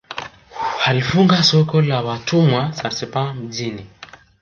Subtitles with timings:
[0.85, 3.85] Alifunga soko la watumwa Zanzibar mjini